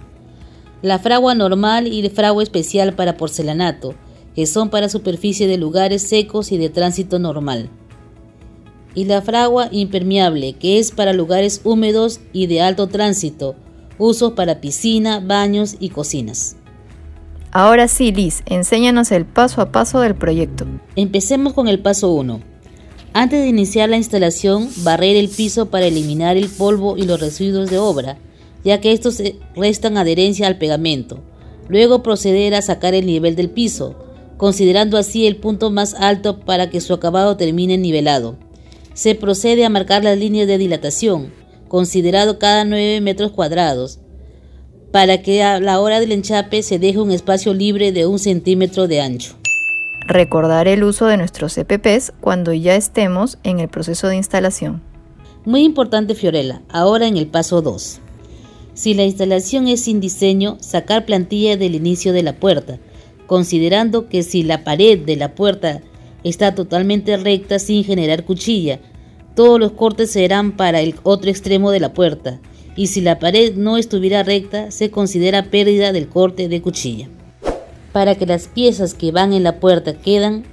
La 0.82 0.98
fragua 0.98 1.34
normal 1.34 1.86
y 1.86 2.00
el 2.00 2.10
fragua 2.10 2.42
especial 2.42 2.94
para 2.94 3.16
porcelanato, 3.16 3.94
que 4.34 4.44
son 4.44 4.68
para 4.68 4.90
superficie 4.90 5.46
de 5.46 5.56
lugares 5.56 6.02
secos 6.02 6.52
y 6.52 6.58
de 6.58 6.68
tránsito 6.68 7.18
normal. 7.18 7.70
Y 8.96 9.04
la 9.04 9.22
fragua 9.22 9.68
impermeable, 9.70 10.54
que 10.54 10.80
es 10.80 10.90
para 10.90 11.12
lugares 11.12 11.60
húmedos 11.62 12.18
y 12.32 12.48
de 12.48 12.62
alto 12.62 12.88
tránsito, 12.88 13.54
usos 13.98 14.32
para 14.32 14.60
piscina, 14.60 15.20
baños 15.20 15.76
y 15.78 15.90
cocinas. 15.90 16.56
Ahora 17.52 17.88
sí, 17.88 18.10
Liz, 18.10 18.42
enséñanos 18.46 19.12
el 19.12 19.24
paso 19.24 19.60
a 19.60 19.70
paso 19.70 20.00
del 20.00 20.14
proyecto. 20.14 20.66
Empecemos 20.96 21.52
con 21.52 21.68
el 21.68 21.78
paso 21.78 22.12
1. 22.12 22.40
Antes 23.12 23.40
de 23.40 23.48
iniciar 23.48 23.88
la 23.88 23.96
instalación, 23.96 24.68
barrer 24.78 25.16
el 25.16 25.28
piso 25.28 25.66
para 25.70 25.86
eliminar 25.86 26.36
el 26.36 26.48
polvo 26.48 26.98
y 26.98 27.04
los 27.04 27.20
residuos 27.20 27.70
de 27.70 27.78
obra, 27.78 28.18
ya 28.62 28.80
que 28.80 28.92
estos 28.92 29.22
restan 29.54 29.96
adherencia 29.96 30.46
al 30.46 30.58
pegamento. 30.58 31.22
Luego 31.68 32.02
proceder 32.02 32.54
a 32.54 32.62
sacar 32.62 32.94
el 32.94 33.06
nivel 33.06 33.36
del 33.36 33.48
piso, 33.48 33.94
considerando 34.36 34.98
así 34.98 35.26
el 35.26 35.36
punto 35.36 35.70
más 35.70 35.94
alto 35.94 36.40
para 36.40 36.68
que 36.68 36.80
su 36.80 36.92
acabado 36.92 37.36
termine 37.36 37.78
nivelado. 37.78 38.36
Se 38.96 39.14
procede 39.14 39.66
a 39.66 39.68
marcar 39.68 40.02
las 40.02 40.16
líneas 40.16 40.48
de 40.48 40.56
dilatación, 40.56 41.30
considerado 41.68 42.38
cada 42.38 42.64
9 42.64 43.02
metros 43.02 43.30
cuadrados, 43.30 43.98
para 44.90 45.20
que 45.20 45.42
a 45.42 45.60
la 45.60 45.80
hora 45.80 46.00
del 46.00 46.12
enchape 46.12 46.62
se 46.62 46.78
deje 46.78 46.98
un 46.98 47.10
espacio 47.10 47.52
libre 47.52 47.92
de 47.92 48.06
un 48.06 48.18
centímetro 48.18 48.88
de 48.88 49.02
ancho. 49.02 49.36
Recordar 50.08 50.66
el 50.66 50.82
uso 50.82 51.04
de 51.04 51.18
nuestros 51.18 51.52
CPPs 51.52 52.14
cuando 52.22 52.54
ya 52.54 52.74
estemos 52.74 53.36
en 53.42 53.60
el 53.60 53.68
proceso 53.68 54.08
de 54.08 54.16
instalación. 54.16 54.82
Muy 55.44 55.62
importante 55.62 56.14
Fiorella, 56.14 56.62
ahora 56.70 57.06
en 57.06 57.18
el 57.18 57.26
paso 57.26 57.60
2. 57.60 58.00
Si 58.72 58.94
la 58.94 59.04
instalación 59.04 59.68
es 59.68 59.82
sin 59.82 60.00
diseño, 60.00 60.56
sacar 60.60 61.04
plantilla 61.04 61.58
del 61.58 61.74
inicio 61.74 62.14
de 62.14 62.22
la 62.22 62.36
puerta, 62.36 62.78
considerando 63.26 64.08
que 64.08 64.22
si 64.22 64.42
la 64.42 64.64
pared 64.64 64.98
de 64.98 65.16
la 65.16 65.34
puerta 65.34 65.82
está 66.28 66.54
totalmente 66.54 67.16
recta 67.16 67.58
sin 67.58 67.84
generar 67.84 68.24
cuchilla, 68.24 68.80
todos 69.34 69.60
los 69.60 69.72
cortes 69.72 70.10
serán 70.10 70.56
para 70.56 70.80
el 70.80 70.94
otro 71.02 71.30
extremo 71.30 71.70
de 71.70 71.80
la 71.80 71.92
puerta, 71.92 72.40
y 72.74 72.88
si 72.88 73.00
la 73.00 73.18
pared 73.18 73.54
no 73.54 73.76
estuviera 73.76 74.22
recta, 74.22 74.70
se 74.70 74.90
considera 74.90 75.50
pérdida 75.50 75.92
del 75.92 76.08
corte 76.08 76.48
de 76.48 76.60
cuchilla. 76.60 77.08
Para 77.92 78.14
que 78.14 78.26
las 78.26 78.48
piezas 78.48 78.94
que 78.94 79.12
van 79.12 79.32
en 79.32 79.42
la 79.42 79.60
puerta 79.60 79.94
quedan 79.94 80.44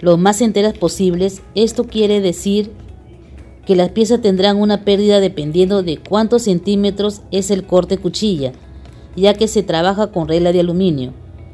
lo 0.00 0.16
más 0.16 0.40
enteras 0.40 0.78
posibles, 0.78 1.42
esto 1.54 1.84
quiere 1.84 2.20
decir 2.20 2.70
que 3.66 3.76
las 3.76 3.90
piezas 3.90 4.22
tendrán 4.22 4.56
una 4.56 4.84
pérdida 4.84 5.20
dependiendo 5.20 5.82
de 5.82 5.98
cuántos 5.98 6.42
centímetros 6.42 7.20
es 7.30 7.50
el 7.50 7.64
corte 7.64 7.98
cuchilla, 7.98 8.52
ya 9.16 9.34
que 9.34 9.48
se 9.48 9.62
trabaja 9.62 10.12
con 10.12 10.28
regla 10.28 10.52
de 10.52 10.60
aluminio, 10.60 11.12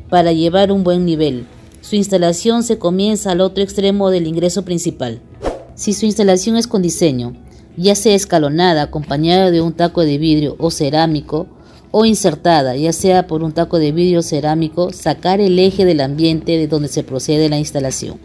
para 0.08 0.32
llevar 0.32 0.70
un 0.70 0.84
buen 0.84 1.04
nivel. 1.04 1.46
Su 1.88 1.94
instalación 1.94 2.64
se 2.64 2.78
comienza 2.78 3.30
al 3.30 3.40
otro 3.40 3.62
extremo 3.62 4.10
del 4.10 4.26
ingreso 4.26 4.64
principal. 4.64 5.20
Si 5.76 5.92
su 5.92 6.04
instalación 6.04 6.56
es 6.56 6.66
con 6.66 6.82
diseño, 6.82 7.34
ya 7.76 7.94
sea 7.94 8.16
escalonada 8.16 8.82
acompañada 8.82 9.52
de 9.52 9.60
un 9.60 9.72
taco 9.72 10.04
de 10.04 10.18
vidrio 10.18 10.56
o 10.58 10.72
cerámico, 10.72 11.46
o 11.92 12.04
insertada, 12.04 12.74
ya 12.74 12.92
sea 12.92 13.28
por 13.28 13.44
un 13.44 13.52
taco 13.52 13.78
de 13.78 13.92
vidrio 13.92 14.22
cerámico, 14.22 14.92
sacar 14.92 15.40
el 15.40 15.56
eje 15.60 15.84
del 15.84 16.00
ambiente 16.00 16.58
de 16.58 16.66
donde 16.66 16.88
se 16.88 17.04
procede 17.04 17.48
la 17.48 17.60
instalación. 17.60 18.18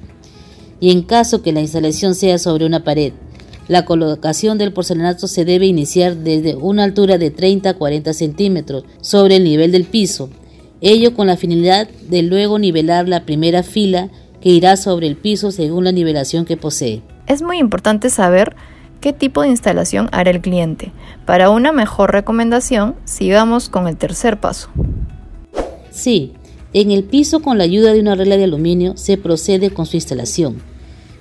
Y 0.80 0.90
en 0.90 1.04
caso 1.04 1.44
que 1.44 1.52
la 1.52 1.62
instalación 1.62 2.16
sea 2.16 2.40
sobre 2.40 2.66
una 2.66 2.84
pared, 2.84 3.14
la 3.68 3.86
colocación 3.86 4.58
del 4.58 4.74
porcelanato 4.74 5.28
se 5.28 5.46
debe 5.46 5.68
iniciar 5.68 6.16
desde 6.16 6.56
una 6.56 6.84
altura 6.84 7.20
de 7.20 7.30
30 7.30 7.70
a 7.70 7.74
40 7.76 8.12
centímetros 8.14 8.86
sobre 9.02 9.36
el 9.36 9.44
nivel 9.44 9.72
del 9.72 9.84
piso, 9.84 10.32
ello 10.82 11.14
con 11.14 11.28
la 11.28 11.38
finalidad 11.38 11.88
de 12.10 12.24
luego 12.24 12.60
nivelar 12.60 13.08
la 13.08 13.24
primera 13.24 13.64
fila 13.64 14.10
que 14.42 14.50
irá 14.50 14.76
sobre 14.76 15.08
el 15.08 15.16
piso 15.16 15.52
según 15.52 15.84
la 15.84 15.92
nivelación 15.92 16.46
que 16.46 16.58
posee. 16.58 17.04
Es 17.28 17.44
muy 17.44 17.60
importante 17.60 18.10
saber 18.10 18.56
qué 19.00 19.14
tipo 19.14 19.44
de 19.44 19.50
instalación 19.50 20.10
hará 20.12 20.32
el 20.32 20.42
cliente. 20.42 20.92
Para 21.26 21.52
una 21.52 21.72
mejor 21.72 22.12
recomendación, 22.12 22.96
sigamos 23.06 23.70
con 23.70 23.88
el 23.88 23.96
tercer 23.96 24.40
paso. 24.40 24.70
Sí, 25.92 26.34
en 26.74 26.92
el 26.92 27.04
piso 27.04 27.42
con 27.42 27.58
la 27.58 27.64
ayuda 27.64 27.94
de 27.94 28.00
una 28.00 28.16
regla 28.16 28.38
de 28.38 28.46
aluminio 28.46 28.98
se 28.98 29.18
procede 29.18 29.70
con 29.70 29.86
su 29.86 29.98
instalación. 29.98 30.62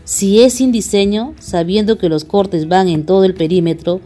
Si 0.04 0.42
es 0.42 0.54
sin 0.54 0.72
diseño, 0.72 1.34
sabiendo 1.38 1.98
que 1.98 2.08
los 2.08 2.24
cortes 2.24 2.66
van 2.66 2.88
en 2.88 3.04
todo 3.04 3.24
el 3.24 3.34
perímetro, 3.34 4.00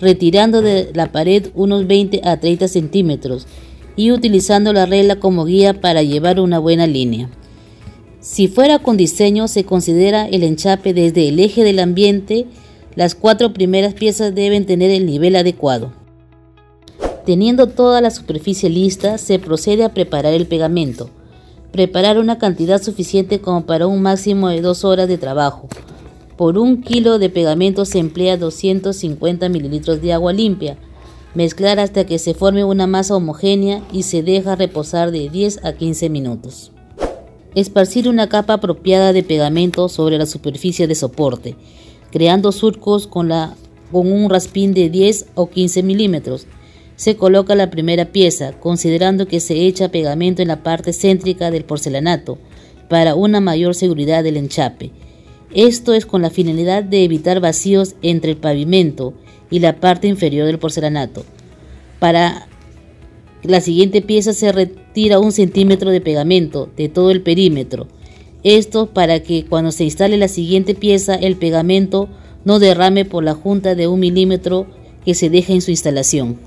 retirando 0.00 0.62
de 0.62 0.90
la 0.94 1.12
pared 1.12 1.48
unos 1.54 1.86
20 1.86 2.22
a 2.24 2.40
30 2.40 2.68
centímetros 2.68 3.46
y 3.96 4.12
utilizando 4.12 4.72
la 4.72 4.86
regla 4.86 5.16
como 5.16 5.44
guía 5.44 5.80
para 5.80 6.02
llevar 6.02 6.40
una 6.40 6.58
buena 6.58 6.86
línea. 6.86 7.30
Si 8.20 8.48
fuera 8.48 8.78
con 8.78 8.96
diseño, 8.96 9.48
se 9.48 9.64
considera 9.64 10.26
el 10.26 10.42
enchape 10.44 10.94
desde 10.94 11.28
el 11.28 11.38
eje 11.40 11.62
del 11.62 11.78
ambiente. 11.78 12.46
Las 12.94 13.14
cuatro 13.14 13.52
primeras 13.52 13.92
piezas 13.92 14.34
deben 14.34 14.64
tener 14.64 14.90
el 14.90 15.04
nivel 15.04 15.36
adecuado. 15.36 15.92
Teniendo 17.26 17.68
toda 17.68 18.00
la 18.00 18.10
superficie 18.10 18.70
lista, 18.70 19.18
se 19.18 19.38
procede 19.38 19.84
a 19.84 19.94
preparar 19.94 20.32
el 20.32 20.46
pegamento. 20.46 21.10
Preparar 21.70 22.18
una 22.18 22.38
cantidad 22.38 22.82
suficiente 22.82 23.40
como 23.40 23.66
para 23.66 23.86
un 23.86 24.00
máximo 24.00 24.48
de 24.48 24.60
dos 24.62 24.84
horas 24.84 25.06
de 25.06 25.18
trabajo. 25.18 25.68
Por 26.36 26.58
un 26.58 26.82
kilo 26.82 27.18
de 27.18 27.30
pegamento 27.30 27.84
se 27.84 27.98
emplea 27.98 28.36
250 28.36 29.48
mililitros 29.48 30.00
de 30.00 30.12
agua 30.12 30.32
limpia. 30.32 30.78
Mezclar 31.34 31.80
hasta 31.80 32.06
que 32.06 32.20
se 32.20 32.32
forme 32.32 32.62
una 32.64 32.86
masa 32.86 33.16
homogénea 33.16 33.82
y 33.92 34.04
se 34.04 34.22
deja 34.22 34.54
reposar 34.54 35.10
de 35.10 35.28
10 35.28 35.64
a 35.64 35.72
15 35.72 36.08
minutos. 36.08 36.70
Esparcir 37.56 38.08
una 38.08 38.28
capa 38.28 38.54
apropiada 38.54 39.12
de 39.12 39.24
pegamento 39.24 39.88
sobre 39.88 40.16
la 40.16 40.26
superficie 40.26 40.86
de 40.86 40.94
soporte, 40.94 41.56
creando 42.12 42.52
surcos 42.52 43.08
con, 43.08 43.30
con 43.90 44.12
un 44.12 44.30
raspín 44.30 44.74
de 44.74 44.88
10 44.88 45.26
o 45.34 45.50
15 45.50 45.82
milímetros. 45.82 46.46
Se 46.94 47.16
coloca 47.16 47.56
la 47.56 47.68
primera 47.68 48.12
pieza, 48.12 48.52
considerando 48.60 49.26
que 49.26 49.40
se 49.40 49.66
echa 49.66 49.88
pegamento 49.88 50.40
en 50.40 50.48
la 50.48 50.62
parte 50.62 50.92
céntrica 50.92 51.50
del 51.50 51.64
porcelanato, 51.64 52.38
para 52.88 53.16
una 53.16 53.40
mayor 53.40 53.74
seguridad 53.74 54.22
del 54.22 54.36
enchape. 54.36 54.92
Esto 55.52 55.94
es 55.94 56.06
con 56.06 56.22
la 56.22 56.30
finalidad 56.30 56.84
de 56.84 57.02
evitar 57.02 57.40
vacíos 57.40 57.96
entre 58.02 58.32
el 58.32 58.36
pavimento 58.36 59.14
y 59.50 59.60
la 59.60 59.76
parte 59.76 60.08
inferior 60.08 60.46
del 60.46 60.58
porcelanato. 60.58 61.24
Para 61.98 62.46
la 63.42 63.60
siguiente 63.60 64.02
pieza 64.02 64.32
se 64.32 64.52
retira 64.52 65.18
un 65.18 65.32
centímetro 65.32 65.90
de 65.90 66.00
pegamento 66.00 66.68
de 66.76 66.88
todo 66.88 67.10
el 67.10 67.22
perímetro. 67.22 67.86
Esto 68.42 68.86
para 68.86 69.20
que 69.20 69.44
cuando 69.44 69.70
se 69.72 69.84
instale 69.84 70.16
la 70.16 70.28
siguiente 70.28 70.74
pieza 70.74 71.14
el 71.14 71.36
pegamento 71.36 72.08
no 72.44 72.58
derrame 72.58 73.04
por 73.04 73.24
la 73.24 73.34
junta 73.34 73.74
de 73.74 73.86
un 73.86 74.00
milímetro 74.00 74.66
que 75.04 75.14
se 75.14 75.30
deja 75.30 75.52
en 75.52 75.60
su 75.60 75.70
instalación. 75.70 76.38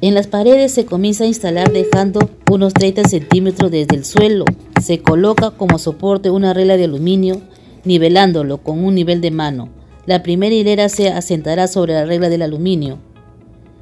En 0.00 0.14
las 0.14 0.28
paredes 0.28 0.72
se 0.72 0.84
comienza 0.84 1.24
a 1.24 1.28
instalar 1.28 1.72
dejando 1.72 2.30
unos 2.50 2.72
30 2.72 3.08
centímetros 3.08 3.70
desde 3.70 3.96
el 3.96 4.04
suelo. 4.04 4.44
Se 4.80 5.00
coloca 5.00 5.50
como 5.50 5.78
soporte 5.78 6.30
una 6.30 6.54
regla 6.54 6.76
de 6.76 6.84
aluminio 6.84 7.40
nivelándolo 7.84 8.58
con 8.58 8.84
un 8.84 8.94
nivel 8.94 9.20
de 9.20 9.30
mano. 9.30 9.77
La 10.08 10.22
primera 10.22 10.54
hilera 10.54 10.88
se 10.88 11.10
asentará 11.10 11.68
sobre 11.68 11.92
la 11.92 12.06
regla 12.06 12.30
del 12.30 12.40
aluminio 12.40 12.98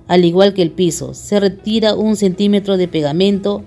al 0.08 0.24
igual 0.24 0.54
que 0.54 0.62
el 0.62 0.72
piso. 0.72 1.14
Se 1.14 1.38
retira 1.38 1.94
un 1.94 2.16
centímetro 2.16 2.76
de 2.76 2.88
pegamento 2.88 3.62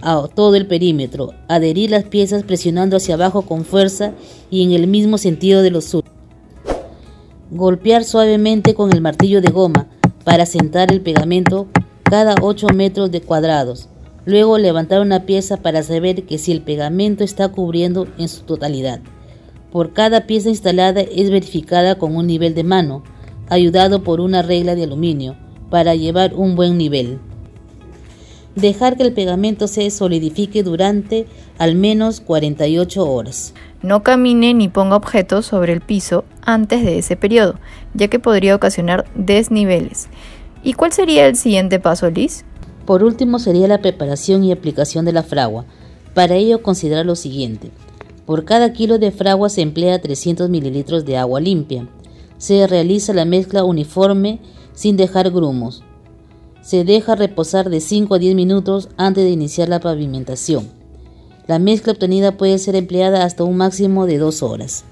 a 0.00 0.28
todo 0.32 0.54
el 0.54 0.68
perímetro. 0.68 1.34
Adherir 1.48 1.90
las 1.90 2.04
piezas 2.04 2.44
presionando 2.44 2.96
hacia 2.96 3.14
abajo 3.14 3.42
con 3.42 3.64
fuerza 3.64 4.12
y 4.48 4.62
en 4.62 4.70
el 4.70 4.86
mismo 4.86 5.18
sentido 5.18 5.60
de 5.60 5.72
los 5.72 5.86
surcos. 5.86 6.12
Golpear 7.50 8.04
suavemente 8.04 8.74
con 8.74 8.92
el 8.92 9.00
martillo 9.00 9.40
de 9.40 9.50
goma 9.50 9.88
para 10.22 10.46
sentar 10.46 10.92
el 10.92 11.00
pegamento 11.00 11.66
cada 12.04 12.36
8 12.40 12.68
metros 12.74 13.10
de 13.10 13.22
cuadrados. 13.22 13.88
Luego 14.24 14.56
levantar 14.56 15.00
una 15.00 15.26
pieza 15.26 15.56
para 15.56 15.82
saber 15.82 16.24
que 16.26 16.38
si 16.38 16.52
el 16.52 16.60
pegamento 16.60 17.24
está 17.24 17.48
cubriendo 17.48 18.06
en 18.18 18.28
su 18.28 18.42
totalidad. 18.42 19.00
Por 19.72 19.92
cada 19.92 20.26
pieza 20.26 20.48
instalada 20.48 21.00
es 21.02 21.30
verificada 21.30 21.96
con 21.96 22.16
un 22.16 22.26
nivel 22.26 22.54
de 22.54 22.64
mano, 22.64 23.02
ayudado 23.48 24.02
por 24.02 24.20
una 24.20 24.42
regla 24.42 24.74
de 24.74 24.84
aluminio 24.84 25.36
para 25.70 25.94
llevar 25.94 26.34
un 26.34 26.56
buen 26.56 26.78
nivel. 26.78 27.18
Dejar 28.54 28.96
que 28.96 29.02
el 29.04 29.12
pegamento 29.12 29.68
se 29.68 29.88
solidifique 29.90 30.62
durante 30.62 31.26
al 31.58 31.74
menos 31.74 32.20
48 32.20 33.08
horas. 33.08 33.54
No 33.82 34.02
camine 34.02 34.54
ni 34.54 34.68
ponga 34.68 34.96
objetos 34.96 35.46
sobre 35.46 35.72
el 35.72 35.80
piso 35.80 36.24
antes 36.42 36.82
de 36.82 36.98
ese 36.98 37.16
periodo, 37.16 37.54
ya 37.94 38.08
que 38.08 38.18
podría 38.18 38.56
ocasionar 38.56 39.04
desniveles. 39.14 40.08
¿Y 40.64 40.72
cuál 40.72 40.92
sería 40.92 41.26
el 41.26 41.36
siguiente 41.36 41.78
paso, 41.78 42.10
Liz? 42.10 42.44
Por 42.84 43.04
último 43.04 43.38
sería 43.38 43.68
la 43.68 43.78
preparación 43.78 44.42
y 44.42 44.50
aplicación 44.50 45.04
de 45.04 45.12
la 45.12 45.22
fragua. 45.22 45.66
Para 46.14 46.34
ello 46.34 46.62
considera 46.62 47.04
lo 47.04 47.14
siguiente. 47.14 47.70
Por 48.28 48.44
cada 48.44 48.74
kilo 48.74 48.98
de 48.98 49.10
fragua 49.10 49.48
se 49.48 49.62
emplea 49.62 50.02
300 50.02 50.50
mililitros 50.50 51.06
de 51.06 51.16
agua 51.16 51.40
limpia. 51.40 51.88
Se 52.36 52.66
realiza 52.66 53.14
la 53.14 53.24
mezcla 53.24 53.64
uniforme 53.64 54.38
sin 54.74 54.98
dejar 54.98 55.30
grumos. 55.30 55.82
Se 56.60 56.84
deja 56.84 57.14
reposar 57.14 57.70
de 57.70 57.80
5 57.80 58.16
a 58.16 58.18
10 58.18 58.34
minutos 58.34 58.90
antes 58.98 59.24
de 59.24 59.30
iniciar 59.30 59.70
la 59.70 59.80
pavimentación. 59.80 60.68
La 61.46 61.58
mezcla 61.58 61.94
obtenida 61.94 62.36
puede 62.36 62.58
ser 62.58 62.76
empleada 62.76 63.24
hasta 63.24 63.44
un 63.44 63.56
máximo 63.56 64.04
de 64.04 64.18
2 64.18 64.42
horas. 64.42 64.84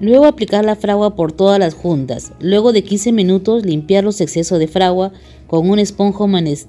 Luego 0.00 0.26
aplicar 0.26 0.66
la 0.66 0.76
fragua 0.76 1.16
por 1.16 1.32
todas 1.32 1.58
las 1.58 1.72
juntas. 1.72 2.32
Luego 2.40 2.74
de 2.74 2.84
15 2.84 3.12
minutos 3.12 3.64
limpiar 3.64 4.04
los 4.04 4.20
excesos 4.20 4.58
de 4.58 4.68
fragua 4.68 5.12
con 5.46 5.70
una 5.70 5.80
esponja 5.80 6.26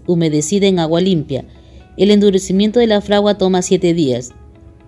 humedecida 0.07 0.67
en 0.67 0.79
agua 0.79 1.01
limpia. 1.01 1.43
El 1.97 2.11
endurecimiento 2.11 2.79
de 2.79 2.87
la 2.87 3.01
fragua 3.01 3.37
toma 3.37 3.61
7 3.61 3.93
días, 3.93 4.31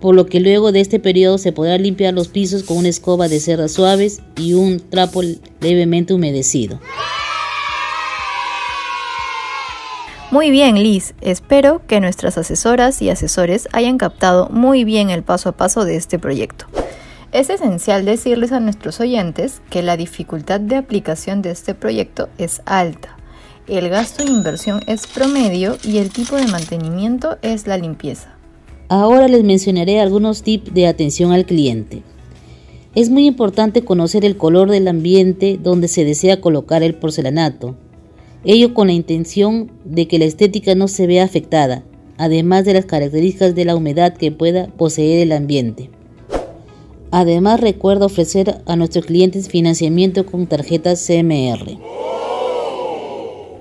por 0.04 0.14
lo 0.14 0.26
que 0.26 0.38
luego 0.38 0.70
de 0.70 0.82
este 0.82 1.00
periodo 1.00 1.38
se 1.38 1.50
podrá 1.50 1.78
limpiar 1.78 2.12
los 2.12 2.28
pisos 2.28 2.62
con 2.62 2.76
una 2.76 2.90
escoba 2.90 3.26
de 3.26 3.40
cerdas 3.40 3.72
suaves 3.72 4.20
y 4.36 4.52
un 4.52 4.78
trapo 4.78 5.22
levemente 5.62 6.12
humedecido. 6.12 6.78
Muy 10.30 10.50
bien, 10.50 10.82
Liz. 10.82 11.14
Espero 11.22 11.80
que 11.86 12.00
nuestras 12.00 12.36
asesoras 12.36 13.00
y 13.00 13.08
asesores 13.08 13.66
hayan 13.72 13.96
captado 13.96 14.50
muy 14.50 14.84
bien 14.84 15.08
el 15.08 15.22
paso 15.22 15.48
a 15.48 15.52
paso 15.52 15.86
de 15.86 15.96
este 15.96 16.18
proyecto. 16.18 16.66
Es 17.32 17.48
esencial 17.48 18.04
decirles 18.04 18.52
a 18.52 18.60
nuestros 18.60 19.00
oyentes 19.00 19.62
que 19.70 19.82
la 19.82 19.96
dificultad 19.96 20.60
de 20.60 20.76
aplicación 20.76 21.40
de 21.40 21.50
este 21.50 21.74
proyecto 21.74 22.28
es 22.36 22.60
alta. 22.66 23.16
El 23.66 23.88
gasto 23.88 24.22
de 24.22 24.32
inversión 24.32 24.82
es 24.86 25.06
promedio 25.06 25.78
y 25.82 25.96
el 25.96 26.10
tipo 26.10 26.36
de 26.36 26.46
mantenimiento 26.46 27.38
es 27.40 27.66
la 27.66 27.78
limpieza. 27.78 28.33
Ahora 28.88 29.28
les 29.28 29.42
mencionaré 29.44 30.00
algunos 30.00 30.42
tips 30.42 30.74
de 30.74 30.86
atención 30.86 31.32
al 31.32 31.46
cliente. 31.46 32.02
Es 32.94 33.10
muy 33.10 33.26
importante 33.26 33.82
conocer 33.82 34.24
el 34.24 34.36
color 34.36 34.70
del 34.70 34.88
ambiente 34.88 35.58
donde 35.60 35.88
se 35.88 36.04
desea 36.04 36.40
colocar 36.40 36.82
el 36.82 36.94
porcelanato, 36.94 37.76
ello 38.44 38.74
con 38.74 38.88
la 38.88 38.92
intención 38.92 39.72
de 39.84 40.06
que 40.06 40.18
la 40.18 40.26
estética 40.26 40.74
no 40.74 40.86
se 40.86 41.06
vea 41.06 41.24
afectada, 41.24 41.82
además 42.18 42.66
de 42.66 42.74
las 42.74 42.84
características 42.84 43.54
de 43.54 43.64
la 43.64 43.74
humedad 43.74 44.14
que 44.14 44.30
pueda 44.30 44.66
poseer 44.66 45.22
el 45.22 45.32
ambiente. 45.32 45.90
Además, 47.10 47.60
recuerda 47.60 48.06
ofrecer 48.06 48.60
a 48.66 48.76
nuestros 48.76 49.06
clientes 49.06 49.48
financiamiento 49.48 50.26
con 50.26 50.46
tarjetas 50.46 51.04
CMR. 51.06 51.78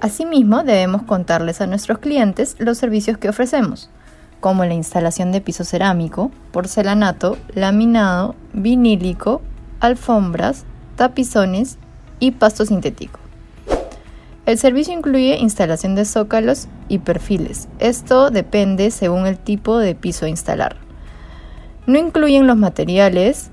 Asimismo, 0.01 0.63
debemos 0.63 1.03
contarles 1.03 1.61
a 1.61 1.67
nuestros 1.67 1.99
clientes 1.99 2.55
los 2.59 2.77
servicios 2.77 3.17
que 3.17 3.29
ofrecemos, 3.29 3.89
como 4.43 4.65
la 4.65 4.73
instalación 4.73 5.31
de 5.31 5.39
piso 5.39 5.63
cerámico, 5.63 6.29
porcelanato, 6.51 7.37
laminado, 7.55 8.35
vinílico, 8.51 9.41
alfombras, 9.79 10.65
tapizones 10.97 11.77
y 12.19 12.31
pasto 12.31 12.65
sintético. 12.65 13.21
El 14.45 14.57
servicio 14.57 14.93
incluye 14.93 15.37
instalación 15.37 15.95
de 15.95 16.03
zócalos 16.03 16.67
y 16.89 16.97
perfiles. 16.97 17.69
Esto 17.79 18.31
depende 18.31 18.91
según 18.91 19.27
el 19.27 19.37
tipo 19.37 19.77
de 19.77 19.95
piso 19.95 20.25
a 20.25 20.29
instalar. 20.29 20.75
No 21.87 21.97
incluyen 21.97 22.45
los 22.45 22.57
materiales 22.57 23.49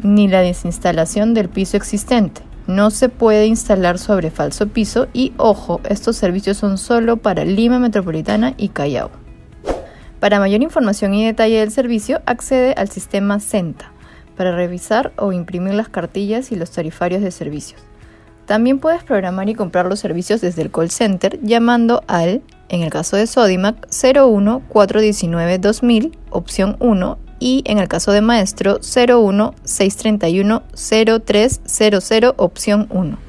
ni 0.00 0.28
la 0.28 0.40
desinstalación 0.40 1.34
del 1.34 1.48
piso 1.48 1.76
existente. 1.76 2.42
No 2.68 2.92
se 2.92 3.08
puede 3.08 3.46
instalar 3.46 3.98
sobre 3.98 4.30
falso 4.30 4.68
piso 4.68 5.08
y 5.12 5.32
ojo, 5.36 5.80
estos 5.88 6.14
servicios 6.14 6.58
son 6.58 6.78
solo 6.78 7.16
para 7.16 7.44
Lima 7.44 7.80
Metropolitana 7.80 8.54
y 8.56 8.68
Callao. 8.68 9.10
Para 10.20 10.40
mayor 10.40 10.62
información 10.62 11.14
y 11.14 11.24
detalle 11.24 11.60
del 11.60 11.70
servicio, 11.70 12.20
accede 12.26 12.74
al 12.76 12.90
sistema 12.90 13.38
CENTA 13.38 13.92
para 14.36 14.54
revisar 14.54 15.12
o 15.16 15.32
imprimir 15.32 15.74
las 15.74 15.88
cartillas 15.88 16.50
y 16.52 16.56
los 16.56 16.70
tarifarios 16.70 17.22
de 17.22 17.30
servicios. 17.30 17.80
También 18.46 18.78
puedes 18.78 19.04
programar 19.04 19.48
y 19.48 19.54
comprar 19.54 19.86
los 19.86 20.00
servicios 20.00 20.40
desde 20.40 20.62
el 20.62 20.70
call 20.70 20.90
center 20.90 21.38
llamando 21.42 22.02
al, 22.06 22.42
en 22.68 22.82
el 22.82 22.90
caso 22.90 23.16
de 23.16 23.26
Sodimac, 23.26 23.86
01 23.90 24.62
419 24.68 25.58
2000, 25.58 26.18
opción 26.30 26.76
1 26.80 27.18
y 27.40 27.62
en 27.66 27.78
el 27.78 27.88
caso 27.88 28.10
de 28.12 28.22
Maestro 28.22 28.80
01 28.80 29.54
631 29.64 30.62
0300 30.72 32.34
opción 32.38 32.86
1. 32.90 33.27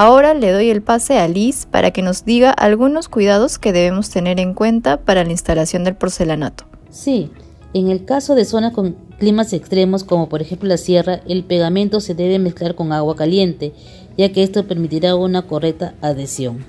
Ahora 0.00 0.32
le 0.32 0.52
doy 0.52 0.70
el 0.70 0.80
pase 0.80 1.18
a 1.18 1.26
Liz 1.26 1.66
para 1.68 1.90
que 1.90 2.02
nos 2.02 2.24
diga 2.24 2.52
algunos 2.52 3.08
cuidados 3.08 3.58
que 3.58 3.72
debemos 3.72 4.10
tener 4.10 4.38
en 4.38 4.54
cuenta 4.54 4.98
para 4.98 5.24
la 5.24 5.32
instalación 5.32 5.82
del 5.82 5.96
porcelanato. 5.96 6.66
Sí, 6.88 7.32
en 7.74 7.88
el 7.88 8.04
caso 8.04 8.36
de 8.36 8.44
zonas 8.44 8.72
con 8.74 8.94
climas 9.18 9.52
extremos 9.52 10.04
como 10.04 10.28
por 10.28 10.40
ejemplo 10.40 10.68
la 10.68 10.76
sierra, 10.76 11.20
el 11.26 11.42
pegamento 11.42 11.98
se 11.98 12.14
debe 12.14 12.38
mezclar 12.38 12.76
con 12.76 12.92
agua 12.92 13.16
caliente, 13.16 13.72
ya 14.16 14.30
que 14.30 14.44
esto 14.44 14.68
permitirá 14.68 15.16
una 15.16 15.42
correcta 15.42 15.96
adhesión. 16.00 16.64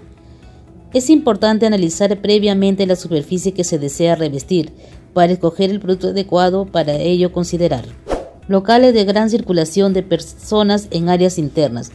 Es 0.92 1.12
importante 1.12 1.68
analizar 1.68 2.20
previamente 2.24 2.88
la 2.88 2.96
superficie 2.96 3.54
que 3.54 3.64
se 3.64 3.78
desea 3.78 4.16
revestir, 4.16 4.74
para 5.14 5.32
escoger 5.32 5.70
el 5.70 5.80
producto 5.80 6.08
adecuado 6.08 6.66
para 6.66 6.96
ello 6.96 7.32
considerar. 7.32 7.86
Locales 8.48 8.96
de 8.96 9.06
gran 9.06 9.30
circulación 9.30 9.94
de 9.94 10.02
personas 10.02 10.88
en 10.90 11.10
áreas 11.10 11.38
internas. 11.38 11.92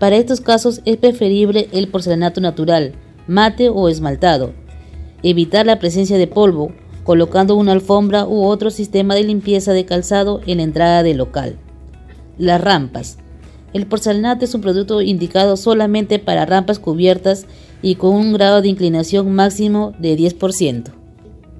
Para 0.00 0.16
estos 0.16 0.40
casos 0.40 0.80
es 0.86 0.96
preferible 0.96 1.68
el 1.72 1.88
porcelanato 1.88 2.40
natural, 2.40 2.94
mate 3.26 3.68
o 3.68 3.86
esmaltado. 3.90 4.54
Evitar 5.22 5.66
la 5.66 5.78
presencia 5.78 6.16
de 6.16 6.26
polvo, 6.26 6.72
colocando 7.04 7.54
una 7.54 7.72
alfombra 7.72 8.26
u 8.26 8.44
otro 8.44 8.70
sistema 8.70 9.14
de 9.14 9.24
limpieza 9.24 9.74
de 9.74 9.84
calzado 9.84 10.40
en 10.46 10.56
la 10.56 10.62
entrada 10.62 11.02
del 11.02 11.18
local. 11.18 11.58
Las 12.38 12.62
rampas. 12.62 13.18
El 13.74 13.86
porcelanato 13.86 14.46
es 14.46 14.54
un 14.54 14.62
producto 14.62 15.02
indicado 15.02 15.58
solamente 15.58 16.18
para 16.18 16.46
rampas 16.46 16.78
cubiertas 16.78 17.44
y 17.82 17.96
con 17.96 18.14
un 18.14 18.32
grado 18.32 18.62
de 18.62 18.68
inclinación 18.68 19.30
máximo 19.34 19.92
de 19.98 20.16
10% 20.16 20.92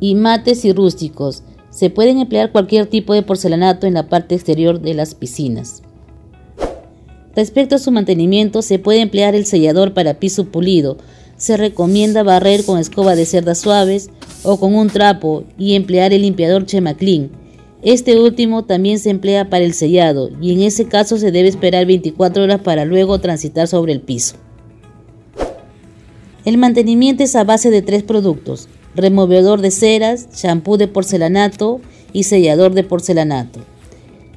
y 0.00 0.14
mates 0.14 0.64
y 0.64 0.72
rústicos. 0.72 1.42
Se 1.68 1.90
pueden 1.90 2.18
emplear 2.18 2.52
cualquier 2.52 2.86
tipo 2.86 3.12
de 3.12 3.22
porcelanato 3.22 3.86
en 3.86 3.92
la 3.92 4.08
parte 4.08 4.34
exterior 4.34 4.80
de 4.80 4.94
las 4.94 5.14
piscinas. 5.14 5.82
Respecto 7.34 7.76
a 7.76 7.78
su 7.78 7.92
mantenimiento, 7.92 8.62
se 8.62 8.78
puede 8.78 9.00
emplear 9.00 9.34
el 9.34 9.46
sellador 9.46 9.94
para 9.94 10.14
piso 10.14 10.46
pulido. 10.46 10.98
Se 11.36 11.56
recomienda 11.56 12.22
barrer 12.22 12.64
con 12.64 12.78
escoba 12.78 13.14
de 13.14 13.24
cerdas 13.24 13.58
suaves 13.58 14.10
o 14.42 14.58
con 14.58 14.74
un 14.74 14.88
trapo 14.88 15.44
y 15.56 15.74
emplear 15.74 16.12
el 16.12 16.22
limpiador 16.22 16.66
Chemaclean. 16.66 17.30
Este 17.82 18.20
último 18.20 18.64
también 18.64 18.98
se 18.98 19.08
emplea 19.08 19.48
para 19.48 19.64
el 19.64 19.72
sellado 19.72 20.30
y 20.40 20.52
en 20.52 20.60
ese 20.62 20.86
caso 20.86 21.16
se 21.16 21.30
debe 21.30 21.48
esperar 21.48 21.86
24 21.86 22.42
horas 22.42 22.60
para 22.60 22.84
luego 22.84 23.20
transitar 23.20 23.68
sobre 23.68 23.92
el 23.92 24.00
piso. 24.00 24.36
El 26.44 26.58
mantenimiento 26.58 27.22
es 27.22 27.36
a 27.36 27.44
base 27.44 27.70
de 27.70 27.80
tres 27.80 28.02
productos, 28.02 28.68
removedor 28.94 29.60
de 29.60 29.70
ceras, 29.70 30.28
champú 30.30 30.76
de 30.76 30.88
porcelanato 30.88 31.80
y 32.12 32.24
sellador 32.24 32.74
de 32.74 32.82
porcelanato. 32.82 33.60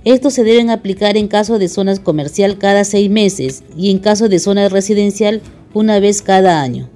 Estos 0.05 0.33
se 0.33 0.43
deben 0.43 0.69
aplicar 0.69 1.15
en 1.15 1.29
caso 1.29 1.59
de 1.59 1.69
zonas 1.69 2.01
comercial 2.01 2.57
cada 2.57 2.83
seis 2.83 3.09
meses 3.09 3.63
y 3.77 3.89
en 3.89 3.99
caso 3.99 4.27
de 4.27 4.39
zona 4.39 4.67
residencial 4.67 5.41
una 5.73 5.99
vez 5.99 6.21
cada 6.21 6.61
año. 6.61 6.89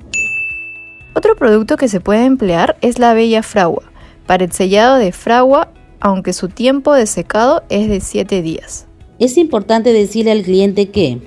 Otro 1.15 1.35
producto 1.37 1.77
que 1.77 1.87
se 1.87 2.01
puede 2.01 2.25
emplear 2.25 2.77
es 2.81 2.99
la 2.99 3.13
bella 3.13 3.43
fragua, 3.43 3.91
para 4.25 4.43
el 4.43 4.51
sellado 4.51 4.97
de 4.97 5.13
fragua, 5.13 5.71
aunque 6.01 6.33
su 6.33 6.49
tiempo 6.49 6.93
de 6.93 7.07
secado 7.07 7.63
es 7.69 7.87
de 7.87 8.01
7 8.01 8.41
días. 8.41 8.87
Es 9.19 9.37
importante 9.37 9.93
decirle 9.93 10.31
al 10.31 10.43
cliente 10.43 10.89
que 10.89 11.21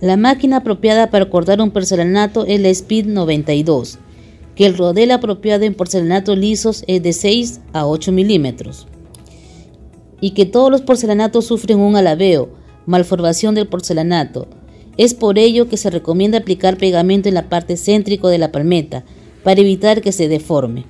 la 0.00 0.18
máquina 0.18 0.58
apropiada 0.58 1.10
para 1.10 1.30
cortar 1.30 1.60
un 1.62 1.70
porcelanato 1.70 2.44
es 2.44 2.60
la 2.60 2.68
Speed 2.68 3.06
92 3.06 3.98
que 4.54 4.66
el 4.66 4.76
rodel 4.76 5.10
apropiado 5.12 5.64
en 5.64 5.74
porcelanatos 5.74 6.36
lisos 6.36 6.84
es 6.86 7.02
de 7.02 7.12
6 7.12 7.60
a 7.72 7.86
8 7.86 8.12
milímetros 8.12 8.86
y 10.22 10.30
que 10.30 10.46
todos 10.46 10.70
los 10.70 10.80
porcelanatos 10.80 11.44
sufren 11.46 11.80
un 11.80 11.96
alabeo, 11.96 12.48
malformación 12.86 13.54
del 13.54 13.66
porcelanato. 13.66 14.46
Es 14.96 15.12
por 15.12 15.36
ello 15.36 15.68
que 15.68 15.76
se 15.76 15.90
recomienda 15.90 16.38
aplicar 16.38 16.78
pegamento 16.78 17.28
en 17.28 17.34
la 17.34 17.48
parte 17.48 17.76
céntrico 17.76 18.28
de 18.28 18.38
la 18.38 18.52
palmeta 18.52 19.04
para 19.42 19.60
evitar 19.60 20.00
que 20.00 20.12
se 20.12 20.28
deforme. 20.28 20.84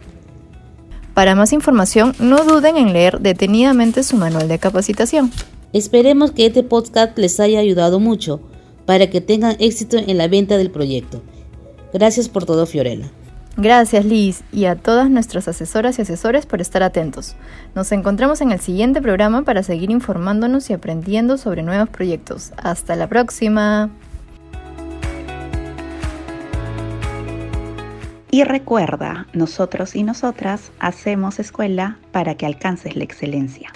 Para 1.15 1.35
más 1.35 1.55
información, 1.55 2.15
no 2.21 2.45
duden 2.45 2.77
en 2.77 2.93
leer 2.93 3.21
detenidamente 3.21 4.03
su 4.03 4.17
manual 4.17 4.49
de 4.49 4.59
capacitación. 4.59 5.33
Esperemos 5.73 6.33
que 6.33 6.47
este 6.47 6.63
podcast 6.63 7.17
les 7.17 7.41
haya 7.41 7.59
ayudado 7.59 8.01
mucho 8.01 8.41
para 8.85 9.09
que 9.09 9.23
tengan 9.23 9.57
éxito 9.61 9.97
en 9.97 10.19
la 10.19 10.29
venta 10.29 10.59
del 10.59 10.71
proyecto. 10.71 11.23
Gracias 11.95 12.29
por 12.29 12.45
todo, 12.45 12.67
Fiorella. 12.67 13.11
Gracias 13.57 14.07
Liz 14.07 14.43
y 14.51 14.65
a 14.65 14.77
todas 14.77 15.11
nuestras 15.11 15.47
asesoras 15.47 15.99
y 15.99 16.03
asesores 16.03 16.47
por 16.47 16.63
estar 16.63 16.83
atentos. 16.83 17.37
Nos 17.75 17.93
encontramos 17.93 18.41
en 18.41 18.51
el 18.51 18.61
siguiente 18.61 19.03
programa 19.03 19.43
para 19.43 19.63
seguir 19.63 19.91
informándonos 19.91 20.71
y 20.71 20.73
aprendiendo 20.73 21.37
sobre 21.37 21.63
nuevos 21.63 21.91
proyectos. 21.91 22.53
Hasta 22.57 22.97
la 22.97 23.09
próxima. 23.09 23.91
Y 28.31 28.45
recuerda, 28.45 29.27
nosotros 29.35 29.95
y 29.95 30.03
nosotras 30.03 30.73
hacemos 30.79 31.39
escuela 31.39 31.99
para 32.13 32.35
que 32.35 32.47
alcances 32.47 32.97
la 32.97 33.05
excelencia. 33.05 33.71